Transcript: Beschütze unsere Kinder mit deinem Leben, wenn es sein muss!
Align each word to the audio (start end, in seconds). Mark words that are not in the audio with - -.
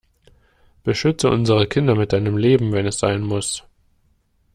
Beschütze 0.83 1.29
unsere 1.29 1.67
Kinder 1.67 1.93
mit 1.93 2.11
deinem 2.11 2.35
Leben, 2.35 2.71
wenn 2.71 2.87
es 2.87 2.97
sein 2.97 3.21
muss! 3.21 3.61